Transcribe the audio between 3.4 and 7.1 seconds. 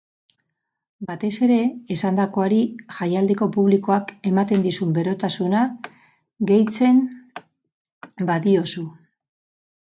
publikoak ematen dizun berotasuna gehitzen